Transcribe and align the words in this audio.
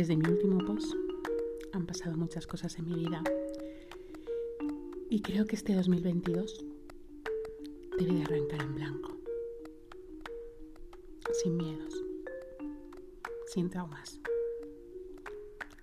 Desde 0.00 0.16
mi 0.16 0.26
último 0.30 0.56
post 0.64 0.94
han 1.74 1.84
pasado 1.84 2.16
muchas 2.16 2.46
cosas 2.46 2.78
en 2.78 2.88
mi 2.88 2.94
vida. 2.94 3.22
Y 5.10 5.20
creo 5.20 5.44
que 5.44 5.56
este 5.56 5.74
2022 5.74 6.64
debe 7.98 8.14
de 8.14 8.22
arrancar 8.22 8.62
en 8.62 8.74
blanco, 8.76 9.18
sin 11.42 11.54
miedos, 11.58 12.02
sin 13.48 13.68
traumas, 13.68 14.18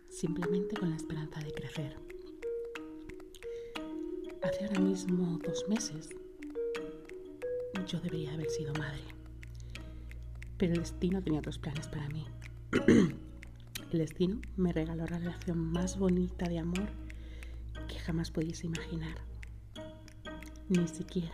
simplemente 0.09 0.75
con 0.77 0.89
la 0.89 0.95
esperanza 0.95 1.39
de 1.41 1.51
crecer. 1.51 1.95
Hace 4.41 4.65
ahora 4.65 4.79
mismo 4.79 5.37
dos 5.45 5.69
meses 5.69 6.09
yo 7.85 7.99
debería 7.99 8.33
haber 8.33 8.49
sido 8.49 8.73
madre, 8.73 9.03
pero 10.57 10.73
el 10.73 10.79
destino 10.79 11.21
tenía 11.21 11.37
otros 11.37 11.59
planes 11.59 11.87
para 11.87 12.09
mí. 12.09 12.25
El 13.91 13.99
destino 13.99 14.41
me 14.57 14.73
regaló 14.73 15.05
la 15.05 15.17
relación 15.17 15.71
más 15.71 15.97
bonita 15.97 16.49
de 16.49 16.59
amor 16.59 16.89
que 17.87 17.97
jamás 17.99 18.31
pudiese 18.31 18.67
imaginar. 18.67 19.15
Ni 20.67 20.85
siquiera 20.89 21.31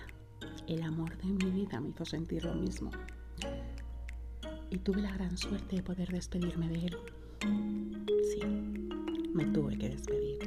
el 0.68 0.84
amor 0.84 1.18
de 1.18 1.26
mi 1.26 1.50
vida 1.50 1.80
me 1.80 1.90
hizo 1.90 2.06
sentir 2.06 2.46
lo 2.46 2.54
mismo. 2.54 2.92
Y 4.70 4.78
tuve 4.78 5.02
la 5.02 5.12
gran 5.14 5.36
suerte 5.36 5.78
de 5.78 5.84
poder 5.84 6.10
despedirme 6.10 6.70
de 6.70 6.86
él. 6.86 6.98
Sí, 8.32 8.46
me 9.34 9.46
tuve 9.46 9.76
que 9.78 9.90
despedir. 9.90 10.38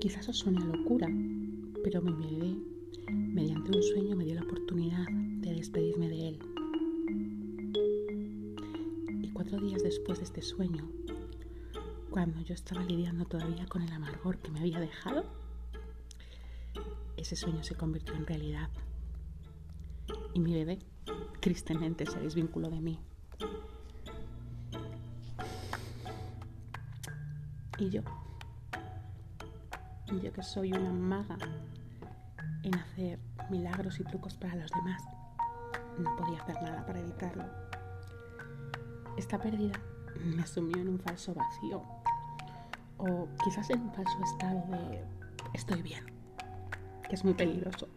Quizás 0.00 0.28
os 0.28 0.36
suene 0.36 0.60
locura, 0.60 1.08
pero 1.82 2.02
mi 2.02 2.12
bebé, 2.12 2.56
mediante 3.10 3.74
un 3.74 3.82
sueño, 3.82 4.16
este 10.30 10.42
sueño, 10.42 10.88
cuando 12.08 12.40
yo 12.42 12.54
estaba 12.54 12.84
lidiando 12.84 13.24
todavía 13.24 13.66
con 13.66 13.82
el 13.82 13.92
amargor 13.92 14.38
que 14.38 14.52
me 14.52 14.60
había 14.60 14.78
dejado, 14.78 15.24
ese 17.16 17.34
sueño 17.34 17.64
se 17.64 17.74
convirtió 17.74 18.14
en 18.14 18.24
realidad. 18.24 18.70
Y 20.32 20.38
mi 20.38 20.54
bebé, 20.54 20.78
tristemente, 21.40 22.06
se 22.06 22.20
desvinculó 22.20 22.70
de 22.70 22.80
mí. 22.80 23.00
Y 27.78 27.90
yo, 27.90 28.02
yo 30.22 30.32
que 30.32 30.42
soy 30.44 30.72
una 30.72 30.92
maga 30.92 31.38
en 32.62 32.74
hacer 32.76 33.18
milagros 33.50 33.98
y 33.98 34.04
trucos 34.04 34.34
para 34.34 34.54
los 34.54 34.70
demás, 34.70 35.02
no 35.98 36.14
podía 36.14 36.40
hacer 36.40 36.54
nada 36.62 36.86
para 36.86 37.00
evitarlo. 37.00 37.44
Esta 39.16 39.40
pérdida 39.40 39.72
me 40.24 40.46
sumió 40.46 40.78
en 40.78 40.88
un 40.88 40.98
falso 40.98 41.34
vacío 41.34 41.82
o 42.98 43.28
quizás 43.44 43.70
en 43.70 43.80
un 43.80 43.92
falso 43.92 44.18
estado 44.24 44.62
de 44.70 45.04
estoy 45.54 45.82
bien, 45.82 46.04
que 47.08 47.14
es 47.14 47.24
muy 47.24 47.34
peligroso. 47.34 47.88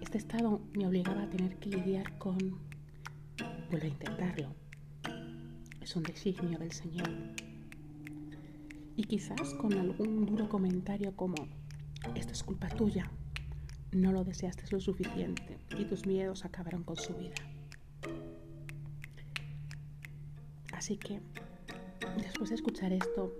Este 0.00 0.18
estado 0.18 0.60
me 0.74 0.86
obligaba 0.86 1.22
a 1.22 1.30
tener 1.30 1.56
que 1.58 1.70
lidiar 1.70 2.18
con 2.18 2.36
vuelvo 3.70 3.84
a 3.84 3.88
intentarlo. 3.88 4.54
Es 5.80 5.96
un 5.96 6.02
designio 6.02 6.58
del 6.58 6.72
Señor. 6.72 7.08
Y 8.96 9.04
quizás 9.04 9.54
con 9.54 9.72
algún 9.72 10.26
duro 10.26 10.48
comentario 10.48 11.16
como 11.16 11.36
esto 12.14 12.32
es 12.32 12.42
culpa 12.42 12.68
tuya, 12.68 13.10
no 13.92 14.12
lo 14.12 14.24
deseaste 14.24 14.64
lo 14.70 14.80
suficiente 14.80 15.58
y 15.78 15.84
tus 15.84 16.06
miedos 16.06 16.44
acabaron 16.44 16.82
con 16.82 16.96
su 16.96 17.14
vida. 17.14 17.34
Así 20.80 20.96
que, 20.96 21.20
después 22.16 22.48
de 22.48 22.54
escuchar 22.54 22.90
esto, 22.90 23.34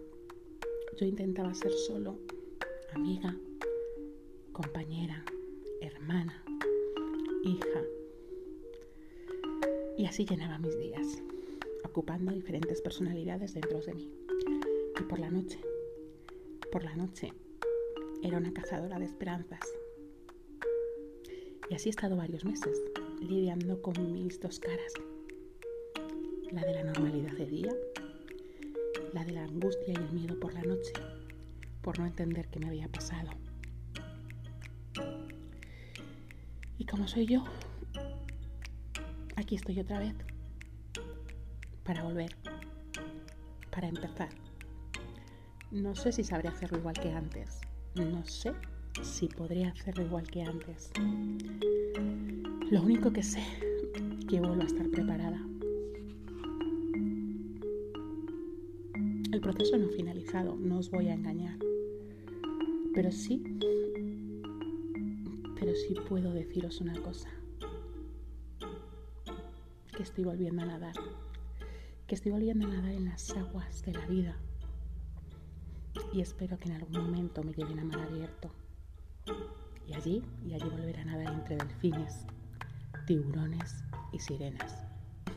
yo 0.99 1.07
intentaba 1.07 1.55
ser 1.55 1.73
solo 1.73 2.19
amiga, 2.93 3.35
compañera, 4.53 5.25
hermana, 5.81 6.45
hija. 7.43 7.83
Y 9.97 10.05
así 10.05 10.27
llenaba 10.27 10.59
mis 10.59 10.79
días, 10.79 11.23
ocupando 11.83 12.31
diferentes 12.31 12.83
personalidades 12.83 13.55
dentro 13.55 13.81
de 13.81 13.95
mí. 13.95 14.13
Y 15.01 15.03
por 15.05 15.19
la 15.19 15.31
noche, 15.31 15.59
por 16.71 16.85
la 16.85 16.95
noche, 16.95 17.33
era 18.23 18.37
una 18.37 18.53
cazadora 18.53 18.99
de 18.99 19.07
esperanzas. 19.07 19.61
Y 21.71 21.75
así 21.75 21.89
he 21.89 21.91
estado 21.91 22.17
varios 22.17 22.45
meses, 22.45 22.83
lidiando 23.19 23.81
con 23.81 24.13
mis 24.13 24.39
dos 24.41 24.61
caras 24.61 24.93
la 26.53 26.63
de 26.63 26.75
la 26.75 26.83
normalidad 26.83 27.33
de 27.33 27.47
día, 27.47 27.73
la 29.13 29.25
de 29.25 29.33
la 29.33 29.45
angustia 29.45 29.93
y 29.93 29.97
el 29.97 30.11
miedo 30.11 30.39
por 30.41 30.53
la 30.53 30.63
noche, 30.63 30.93
por 31.81 31.99
no 31.99 32.07
entender 32.07 32.49
qué 32.49 32.59
me 32.59 32.69
había 32.69 32.89
pasado. 32.89 33.31
Y 36.79 36.85
como 36.87 37.07
soy 37.07 37.27
yo, 37.27 37.45
aquí 39.37 39.55
estoy 39.55 39.79
otra 39.79 40.01
vez, 40.01 40.15
para 41.85 42.03
volver, 42.03 42.35
para 43.71 43.89
empezar. 43.89 44.31
No 45.71 45.95
sé 45.95 46.11
si 46.11 46.25
sabré 46.25 46.49
hacerlo 46.49 46.79
igual 46.79 46.95
que 46.95 47.13
antes, 47.13 47.61
no 47.95 48.25
sé 48.25 48.53
si 49.05 49.29
podré 49.29 49.67
hacerlo 49.67 50.05
igual 50.05 50.29
que 50.29 50.43
antes. 50.43 50.91
Lo 52.71 52.83
único 52.83 53.13
que 53.13 53.23
sé, 53.23 53.43
que 54.29 54.41
vuelvo 54.41 54.63
a 54.63 54.67
estar 54.67 54.89
preparada 54.89 55.50
El 59.33 59.41
proceso 59.41 59.77
no 59.79 59.87
ha 59.87 59.91
finalizado, 59.91 60.57
no 60.57 60.79
os 60.79 60.91
voy 60.91 61.07
a 61.07 61.15
engañar. 61.15 61.57
Pero 62.93 63.13
sí, 63.13 63.41
pero 65.55 65.73
sí 65.73 65.95
puedo 66.09 66.33
deciros 66.33 66.81
una 66.81 67.01
cosa. 67.01 67.31
Que 69.97 70.03
estoy 70.03 70.25
volviendo 70.25 70.63
a 70.63 70.67
nadar. 70.67 70.95
Que 72.09 72.17
estoy 72.17 72.33
volviendo 72.33 72.67
a 72.67 72.71
nadar 72.71 72.91
en 72.91 73.05
las 73.05 73.31
aguas 73.37 73.83
de 73.83 73.93
la 73.93 74.05
vida. 74.07 74.37
Y 76.13 76.23
espero 76.23 76.59
que 76.59 76.69
en 76.69 76.75
algún 76.75 77.01
momento 77.01 77.45
me 77.45 77.53
lleven 77.53 77.79
a 77.79 77.85
mar 77.85 78.01
abierto. 78.01 78.51
Y 79.87 79.95
allí, 79.95 80.25
y 80.45 80.55
allí 80.55 80.69
volver 80.69 80.99
a 80.99 81.05
nadar 81.05 81.33
entre 81.33 81.57
delfines, 81.57 82.27
tiburones 83.07 83.85
y 84.13 84.19
sirenas. 84.19 84.85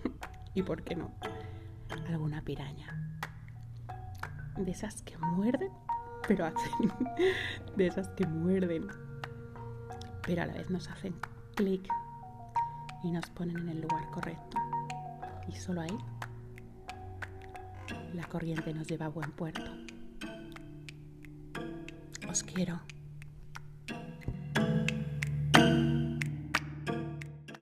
y 0.56 0.64
por 0.64 0.82
qué 0.82 0.96
no, 0.96 1.14
alguna 2.08 2.44
piraña 2.44 3.13
de 4.58 4.72
esas 4.72 5.02
que 5.02 5.18
muerden, 5.18 5.72
pero 6.28 6.46
hacen, 6.46 6.92
de 7.76 7.88
esas 7.88 8.10
que 8.10 8.26
muerden, 8.26 8.88
pero 10.24 10.44
a 10.44 10.46
la 10.46 10.54
vez 10.54 10.70
nos 10.70 10.90
hacen 10.90 11.16
clic 11.56 11.88
y 13.04 13.12
nos 13.12 13.30
ponen 13.32 13.58
en 13.58 13.70
el 13.70 13.82
lugar 13.82 14.10
correcto. 14.12 14.58
Y 15.48 15.56
solo 15.56 15.82
ahí 15.82 15.98
la 18.14 18.24
corriente 18.28 18.74
nos 18.74 18.88
lleva 18.88 19.08
a 19.08 19.10
buen 19.10 19.32
puerto. 19.32 19.72
Os 22.30 22.44
quiero. 22.44 22.82